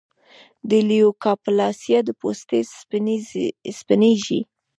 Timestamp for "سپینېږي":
3.79-4.41